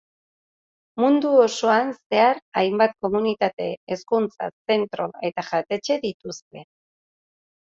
[1.03, 6.67] Mundu osoan zehar hainbat komunitate, hezkuntza-zentro eta jatetxe dituzte.